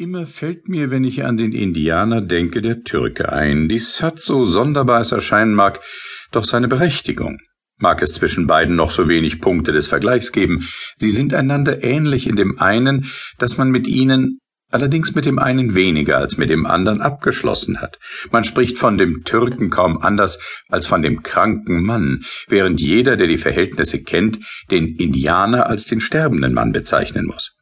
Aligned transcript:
Immer 0.00 0.26
fällt 0.26 0.68
mir, 0.68 0.92
wenn 0.92 1.02
ich 1.02 1.24
an 1.24 1.36
den 1.36 1.50
Indianer 1.50 2.20
denke, 2.20 2.62
der 2.62 2.84
Türke 2.84 3.32
ein. 3.32 3.68
Dies 3.68 4.00
hat, 4.00 4.20
so 4.20 4.44
sonderbar 4.44 5.00
es 5.00 5.10
erscheinen 5.10 5.54
mag, 5.54 5.80
doch 6.30 6.44
seine 6.44 6.68
Berechtigung. 6.68 7.38
Mag 7.78 8.00
es 8.00 8.12
zwischen 8.12 8.46
beiden 8.46 8.76
noch 8.76 8.92
so 8.92 9.08
wenig 9.08 9.40
Punkte 9.40 9.72
des 9.72 9.88
Vergleichs 9.88 10.30
geben, 10.30 10.68
sie 10.98 11.10
sind 11.10 11.34
einander 11.34 11.82
ähnlich 11.82 12.28
in 12.28 12.36
dem 12.36 12.60
einen, 12.60 13.10
dass 13.38 13.58
man 13.58 13.72
mit 13.72 13.88
ihnen 13.88 14.38
allerdings 14.70 15.16
mit 15.16 15.26
dem 15.26 15.40
einen 15.40 15.74
weniger 15.74 16.18
als 16.18 16.36
mit 16.36 16.48
dem 16.48 16.64
anderen 16.64 17.00
abgeschlossen 17.00 17.80
hat. 17.80 17.98
Man 18.30 18.44
spricht 18.44 18.78
von 18.78 18.98
dem 18.98 19.24
Türken 19.24 19.68
kaum 19.68 20.00
anders 20.00 20.38
als 20.68 20.86
von 20.86 21.02
dem 21.02 21.24
kranken 21.24 21.82
Mann, 21.82 22.22
während 22.46 22.80
jeder, 22.80 23.16
der 23.16 23.26
die 23.26 23.36
Verhältnisse 23.36 24.04
kennt, 24.04 24.38
den 24.70 24.94
Indianer 24.94 25.66
als 25.66 25.86
den 25.86 26.00
sterbenden 26.00 26.54
Mann 26.54 26.70
bezeichnen 26.70 27.26
muss. 27.26 27.57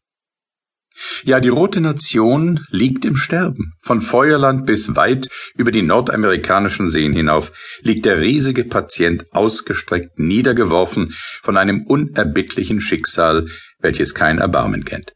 Ja, 1.25 1.41
die 1.41 1.49
Rote 1.49 1.81
Nation 1.81 2.65
liegt 2.71 3.05
im 3.05 3.17
Sterben. 3.17 3.73
Von 3.81 4.01
Feuerland 4.01 4.65
bis 4.67 4.97
weit 4.97 5.29
über 5.55 5.71
die 5.71 5.83
nordamerikanischen 5.83 6.89
Seen 6.89 7.13
hinauf 7.13 7.53
liegt 7.83 8.07
der 8.07 8.21
riesige 8.21 8.65
Patient 8.65 9.25
ausgestreckt 9.33 10.19
niedergeworfen 10.19 11.15
von 11.43 11.57
einem 11.57 11.85
unerbittlichen 11.87 12.81
Schicksal, 12.81 13.47
welches 13.79 14.15
kein 14.15 14.39
Erbarmen 14.39 14.85
kennt. 14.85 15.13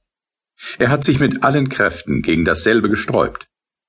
Er 0.78 0.90
hat 0.90 1.04
sich 1.04 1.18
mit 1.18 1.42
allen 1.42 1.70
Kräften 1.70 2.20
gegen 2.20 2.44
dasselbe 2.44 2.90
gesträubt. 2.90 3.46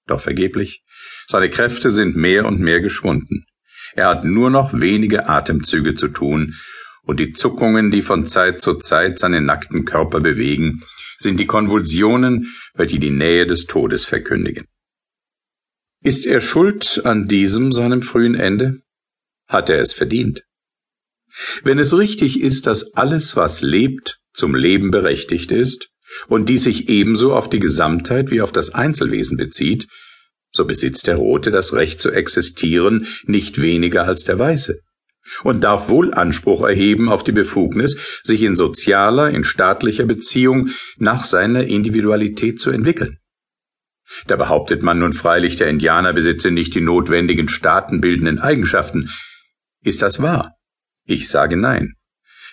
Doch 0.07 0.21
vergeblich. 0.21 0.83
Seine 1.27 1.49
Kräfte 1.49 1.91
sind 1.91 2.15
mehr 2.15 2.45
und 2.45 2.59
mehr 2.59 2.79
geschwunden. 2.79 3.45
Er 3.93 4.07
hat 4.07 4.23
nur 4.23 4.49
noch 4.49 4.71
wenige 4.73 5.27
Atemzüge 5.27 5.95
zu 5.95 6.07
tun, 6.07 6.55
und 7.03 7.19
die 7.19 7.31
Zuckungen, 7.31 7.91
die 7.91 8.03
von 8.03 8.27
Zeit 8.27 8.61
zu 8.61 8.75
Zeit 8.75 9.17
seinen 9.17 9.45
nackten 9.45 9.85
Körper 9.85 10.19
bewegen, 10.19 10.83
sind 11.21 11.39
die 11.39 11.45
Konvulsionen, 11.45 12.53
welche 12.73 12.99
die 12.99 13.09
Nähe 13.09 13.45
des 13.45 13.65
Todes 13.65 14.05
verkündigen. 14.05 14.65
Ist 16.03 16.25
er 16.25 16.41
schuld 16.41 17.01
an 17.05 17.27
diesem 17.27 17.71
seinem 17.71 18.01
frühen 18.01 18.35
Ende? 18.35 18.81
Hat 19.47 19.69
er 19.69 19.79
es 19.79 19.93
verdient? 19.93 20.43
Wenn 21.63 21.79
es 21.79 21.97
richtig 21.97 22.41
ist, 22.41 22.67
dass 22.67 22.93
alles, 22.95 23.35
was 23.35 23.61
lebt, 23.61 24.19
zum 24.33 24.55
Leben 24.55 24.91
berechtigt 24.91 25.51
ist, 25.51 25.89
und 26.27 26.49
dies 26.49 26.63
sich 26.63 26.89
ebenso 26.89 27.33
auf 27.33 27.49
die 27.49 27.59
Gesamtheit 27.59 28.31
wie 28.31 28.41
auf 28.41 28.51
das 28.51 28.73
Einzelwesen 28.73 29.37
bezieht, 29.37 29.87
so 30.51 30.65
besitzt 30.65 31.07
der 31.07 31.15
Rote 31.15 31.51
das 31.51 31.73
Recht 31.73 32.01
zu 32.01 32.11
existieren 32.11 33.07
nicht 33.23 33.61
weniger 33.61 34.03
als 34.03 34.25
der 34.25 34.37
Weiße 34.37 34.81
und 35.43 35.63
darf 35.63 35.89
wohl 35.89 36.13
Anspruch 36.13 36.63
erheben 36.63 37.09
auf 37.09 37.23
die 37.23 37.31
Befugnis, 37.31 38.21
sich 38.23 38.43
in 38.43 38.55
sozialer, 38.55 39.29
in 39.29 39.43
staatlicher 39.43 40.05
Beziehung 40.05 40.69
nach 40.97 41.23
seiner 41.23 41.65
Individualität 41.65 42.59
zu 42.59 42.71
entwickeln. 42.71 43.17
Da 44.27 44.35
behauptet 44.35 44.83
man 44.83 44.99
nun 44.99 45.13
freilich, 45.13 45.55
der 45.55 45.69
Indianer 45.69 46.13
besitze 46.13 46.51
nicht 46.51 46.75
die 46.75 46.81
notwendigen 46.81 47.47
staatenbildenden 47.47 48.39
Eigenschaften. 48.39 49.09
Ist 49.83 50.01
das 50.01 50.21
wahr? 50.21 50.55
Ich 51.05 51.29
sage 51.29 51.55
nein, 51.57 51.95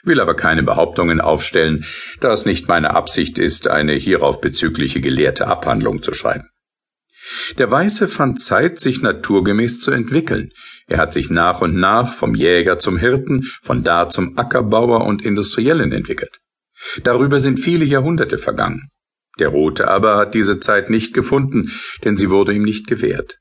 will 0.04 0.20
aber 0.20 0.34
keine 0.34 0.62
Behauptungen 0.62 1.20
aufstellen, 1.20 1.84
da 2.20 2.32
es 2.32 2.46
nicht 2.46 2.68
meine 2.68 2.90
Absicht 2.90 3.38
ist, 3.38 3.68
eine 3.68 3.94
hierauf 3.94 4.40
bezügliche 4.40 5.00
gelehrte 5.00 5.46
Abhandlung 5.48 6.02
zu 6.02 6.14
schreiben. 6.14 6.48
Der 7.58 7.70
Weiße 7.70 8.08
fand 8.08 8.40
Zeit, 8.40 8.80
sich 8.80 9.02
naturgemäß 9.02 9.80
zu 9.80 9.90
entwickeln. 9.90 10.50
Er 10.86 10.98
hat 10.98 11.12
sich 11.12 11.30
nach 11.30 11.60
und 11.60 11.74
nach 11.74 12.12
vom 12.12 12.34
Jäger 12.34 12.78
zum 12.78 12.96
Hirten, 12.96 13.44
von 13.62 13.82
da 13.82 14.08
zum 14.08 14.38
Ackerbauer 14.38 15.04
und 15.04 15.22
Industriellen 15.22 15.92
entwickelt. 15.92 16.40
Darüber 17.02 17.40
sind 17.40 17.58
viele 17.58 17.84
Jahrhunderte 17.84 18.38
vergangen. 18.38 18.88
Der 19.38 19.48
Rote 19.48 19.88
aber 19.88 20.16
hat 20.16 20.34
diese 20.34 20.58
Zeit 20.60 20.90
nicht 20.90 21.14
gefunden, 21.14 21.70
denn 22.04 22.16
sie 22.16 22.30
wurde 22.30 22.52
ihm 22.52 22.62
nicht 22.62 22.86
gewährt. 22.86 23.38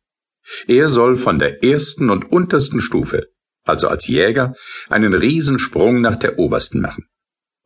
Er 0.68 0.90
soll 0.90 1.18
von 1.18 1.40
der 1.40 1.64
ersten 1.64 2.10
und 2.10 2.32
untersten 2.32 2.80
Stufe, 2.80 3.28
also 3.64 3.88
als 3.88 4.08
Jäger, 4.08 4.54
einen 4.90 5.14
Riesensprung 5.14 6.02
nach 6.02 6.16
der 6.16 6.40
obersten 6.40 6.82
machen. 6.82 7.06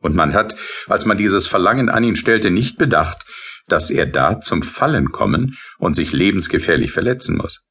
Und 0.00 0.16
man 0.16 0.34
hat, 0.34 0.56
als 0.86 1.06
man 1.06 1.16
dieses 1.16 1.46
Verlangen 1.46 1.88
an 1.88 2.02
ihn 2.02 2.16
stellte, 2.16 2.50
nicht 2.50 2.76
bedacht, 2.76 3.24
dass 3.68 3.90
er 3.90 4.06
da 4.06 4.40
zum 4.40 4.62
Fallen 4.62 5.12
kommen 5.12 5.56
und 5.78 5.94
sich 5.94 6.12
lebensgefährlich 6.12 6.92
verletzen 6.92 7.36
muss. 7.36 7.62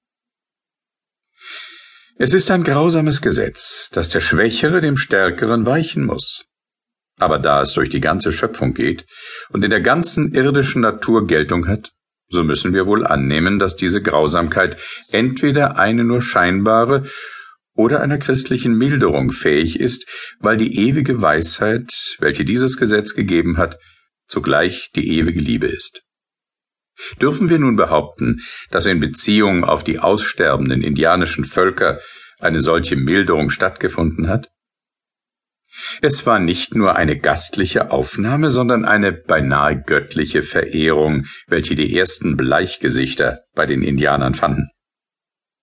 Es 2.18 2.34
ist 2.34 2.52
ein 2.52 2.64
grausames 2.64 3.22
Gesetz, 3.22 3.90
dass 3.90 4.10
der 4.10 4.22
Schwächere 4.22 4.80
dem 4.82 4.98
Stärkeren 4.98 5.66
weichen 5.66 6.06
muss. 6.06 6.46
Aber 7.18 7.40
da 7.40 7.62
es 7.62 7.74
durch 7.74 7.90
die 7.90 8.02
ganze 8.02 8.32
Schöpfung 8.32 8.74
geht 8.74 9.06
und 9.50 9.64
in 9.64 9.70
der 9.70 9.82
ganzen 9.82 10.34
irdischen 10.34 10.82
Natur 10.82 11.28
Geltung 11.28 11.68
hat, 11.68 11.92
so 12.30 12.44
müssen 12.44 12.74
wir 12.74 12.88
wohl 12.88 13.06
annehmen, 13.06 13.60
dass 13.60 13.76
diese 13.76 14.02
Grausamkeit 14.02 14.78
entweder 15.10 15.78
eine 15.78 16.04
nur 16.04 16.22
scheinbare 16.22 17.04
oder 17.76 18.02
einer 18.02 18.18
christlichen 18.18 18.78
Milderung 18.78 19.32
fähig 19.32 19.80
ist, 19.80 20.06
weil 20.40 20.58
die 20.58 20.78
ewige 20.80 21.22
Weisheit, 21.22 22.18
welche 22.20 22.46
dieses 22.46 22.78
Gesetz 22.78 23.14
gegeben 23.14 23.58
hat, 23.58 23.78
zugleich 24.32 24.90
die 24.96 25.18
ewige 25.18 25.42
Liebe 25.42 25.68
ist. 25.68 26.02
Dürfen 27.22 27.50
wir 27.50 27.60
nun 27.60 27.76
behaupten, 27.76 28.42
dass 28.70 28.86
in 28.86 29.00
Beziehung 29.00 29.64
auf 29.64 29.84
die 29.84 30.00
aussterbenden 30.00 30.82
indianischen 30.82 31.46
Völker 31.46 32.00
eine 32.40 32.62
solche 32.62 32.96
Milderung 32.96 33.50
stattgefunden 33.50 34.28
hat? 34.28 34.50
Es 36.02 36.26
war 36.26 36.40
nicht 36.40 36.76
nur 36.76 36.96
eine 36.96 37.18
gastliche 37.18 37.92
Aufnahme, 37.92 38.50
sondern 38.50 38.84
eine 38.84 39.14
beinahe 39.14 39.82
göttliche 39.82 40.42
Verehrung, 40.42 41.26
welche 41.48 41.76
die 41.76 41.96
ersten 41.98 42.36
Bleichgesichter 42.36 43.42
bei 43.56 43.66
den 43.66 43.82
Indianern 43.82 44.36
fanden. 44.36 44.70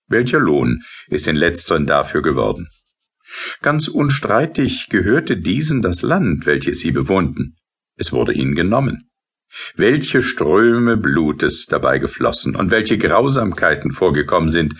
Welcher 0.06 0.40
Lohn 0.40 0.82
ist 1.08 1.26
den 1.26 1.36
letzteren 1.36 1.86
dafür 1.86 2.22
geworden? 2.22 2.68
Ganz 3.60 3.88
unstreitig 3.88 4.88
gehörte 4.88 5.36
diesen 5.36 5.82
das 5.82 6.00
Land, 6.00 6.46
welches 6.46 6.80
sie 6.80 6.92
bewohnten. 6.92 7.57
Es 7.98 8.12
wurde 8.12 8.32
ihnen 8.32 8.54
genommen. 8.54 9.10
Welche 9.74 10.22
Ströme 10.22 10.96
Blutes 10.96 11.66
dabei 11.66 11.98
geflossen 11.98 12.54
und 12.54 12.70
welche 12.70 12.96
Grausamkeiten 12.96 13.90
vorgekommen 13.90 14.50
sind, 14.50 14.74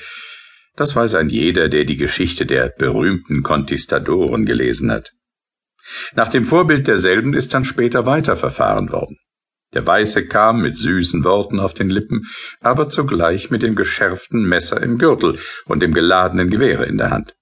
das 0.77 0.95
weiß 0.95 1.17
ein 1.17 1.29
jeder, 1.29 1.69
der 1.69 1.84
die 1.84 1.97
Geschichte 1.97 2.47
der 2.47 2.69
berühmten 2.69 3.43
Konquistadoren 3.43 4.45
gelesen 4.45 4.93
hat. 4.93 5.12
Nach 6.15 6.29
dem 6.29 6.45
Vorbild 6.45 6.87
derselben 6.87 7.34
ist 7.34 7.55
dann 7.55 7.65
später 7.65 8.06
weiterverfahren 8.06 8.93
worden. 8.93 9.17
Der 9.75 9.87
Weiße 9.87 10.27
kam 10.27 10.62
mit 10.62 10.79
süßen 10.79 11.25
Worten 11.25 11.61
auf 11.61 11.75
den 11.75 11.91
Lippen, 11.91 12.27
aber 12.61 12.89
zugleich 12.89 13.50
mit 13.50 13.62
dem 13.62 13.75
geschärften 13.75 14.49
Messer 14.49 14.81
im 14.81 14.99
Gürtel 14.99 15.39
und 15.67 15.83
dem 15.83 15.93
geladenen 15.93 16.50
Gewehre 16.50 16.87
in 16.87 16.99
der 16.99 17.11
Hand. 17.11 17.35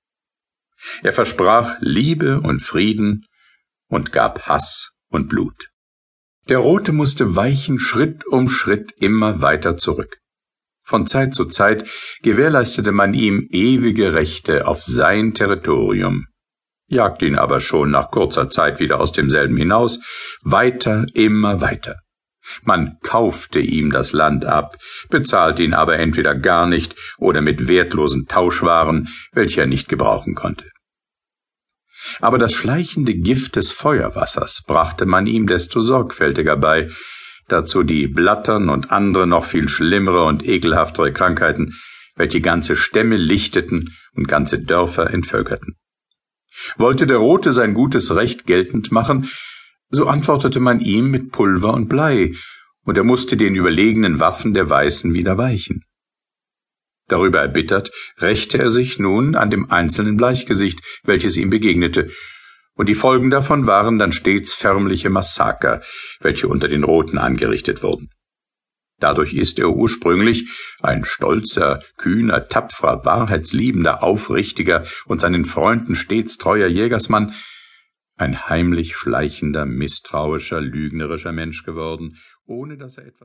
Er 1.02 1.12
versprach 1.12 1.76
Liebe 1.80 2.40
und 2.40 2.60
Frieden 2.60 3.26
und 3.88 4.12
gab 4.12 4.46
Hass 4.46 4.95
und 5.10 5.28
Blut. 5.28 5.68
Der 6.48 6.58
Rote 6.58 6.92
musste 6.92 7.34
weichen 7.34 7.78
Schritt 7.78 8.26
um 8.26 8.48
Schritt 8.48 8.92
immer 9.00 9.42
weiter 9.42 9.76
zurück. 9.76 10.18
Von 10.84 11.08
Zeit 11.08 11.34
zu 11.34 11.46
Zeit 11.46 11.84
gewährleistete 12.22 12.92
man 12.92 13.12
ihm 13.12 13.48
ewige 13.50 14.14
Rechte 14.14 14.68
auf 14.68 14.82
sein 14.82 15.34
Territorium, 15.34 16.26
jagt 16.86 17.22
ihn 17.22 17.36
aber 17.36 17.58
schon 17.58 17.90
nach 17.90 18.12
kurzer 18.12 18.48
Zeit 18.48 18.78
wieder 18.78 19.00
aus 19.00 19.10
demselben 19.10 19.56
hinaus, 19.56 19.98
weiter, 20.42 21.06
immer 21.14 21.60
weiter. 21.60 21.96
Man 22.62 22.94
kaufte 23.02 23.58
ihm 23.58 23.90
das 23.90 24.12
Land 24.12 24.44
ab, 24.44 24.76
bezahlte 25.10 25.64
ihn 25.64 25.74
aber 25.74 25.98
entweder 25.98 26.36
gar 26.36 26.68
nicht 26.68 26.94
oder 27.18 27.40
mit 27.40 27.66
wertlosen 27.66 28.26
Tauschwaren, 28.26 29.08
welche 29.32 29.62
er 29.62 29.66
nicht 29.66 29.88
gebrauchen 29.88 30.36
konnte. 30.36 30.66
Aber 32.20 32.38
das 32.38 32.52
schleichende 32.52 33.14
Gift 33.14 33.56
des 33.56 33.72
Feuerwassers 33.72 34.64
brachte 34.66 35.06
man 35.06 35.26
ihm 35.26 35.46
desto 35.46 35.80
sorgfältiger 35.80 36.56
bei, 36.56 36.90
dazu 37.48 37.82
die 37.82 38.06
Blattern 38.06 38.68
und 38.68 38.90
andere 38.90 39.26
noch 39.26 39.44
viel 39.44 39.68
schlimmere 39.68 40.24
und 40.24 40.46
ekelhaftere 40.46 41.12
Krankheiten, 41.12 41.74
welche 42.16 42.40
ganze 42.40 42.76
Stämme 42.76 43.16
lichteten 43.16 43.94
und 44.14 44.26
ganze 44.28 44.62
Dörfer 44.62 45.12
entvölkerten. 45.12 45.76
Wollte 46.76 47.06
der 47.06 47.18
Rote 47.18 47.52
sein 47.52 47.74
gutes 47.74 48.14
Recht 48.14 48.46
geltend 48.46 48.90
machen, 48.90 49.30
so 49.90 50.06
antwortete 50.06 50.58
man 50.58 50.80
ihm 50.80 51.10
mit 51.10 51.30
Pulver 51.30 51.74
und 51.74 51.88
Blei, 51.88 52.34
und 52.84 52.96
er 52.96 53.04
musste 53.04 53.36
den 53.36 53.54
überlegenen 53.56 54.20
Waffen 54.20 54.54
der 54.54 54.70
Weißen 54.70 55.12
wieder 55.12 55.38
weichen. 55.38 55.85
Darüber 57.08 57.40
erbittert, 57.40 57.90
rächte 58.18 58.58
er 58.58 58.70
sich 58.70 58.98
nun 58.98 59.36
an 59.36 59.50
dem 59.50 59.70
einzelnen 59.70 60.16
Bleichgesicht, 60.16 60.80
welches 61.04 61.36
ihm 61.36 61.50
begegnete, 61.50 62.10
und 62.76 62.90
die 62.90 62.94
Folgen 62.94 63.30
davon 63.30 63.66
waren 63.66 63.98
dann 63.98 64.12
stets 64.12 64.52
förmliche 64.52 65.08
Massaker, 65.08 65.82
welche 66.20 66.46
unter 66.46 66.68
den 66.68 66.84
Roten 66.84 67.16
angerichtet 67.16 67.82
wurden. 67.82 68.10
Dadurch 68.98 69.34
ist 69.34 69.58
er 69.58 69.70
ursprünglich 69.70 70.48
ein 70.80 71.04
stolzer, 71.04 71.82
kühner, 71.96 72.48
tapferer, 72.48 73.04
wahrheitsliebender, 73.04 74.02
aufrichtiger 74.02 74.86
und 75.06 75.20
seinen 75.20 75.44
Freunden 75.44 75.94
stets 75.94 76.38
treuer 76.38 76.68
Jägersmann, 76.68 77.34
ein 78.16 78.48
heimlich 78.48 78.96
schleichender, 78.96 79.66
misstrauischer, 79.66 80.60
lügnerischer 80.60 81.32
Mensch 81.32 81.64
geworden, 81.64 82.16
ohne 82.46 82.78
dass 82.78 82.96
er 82.96 83.06
etwas 83.06 83.24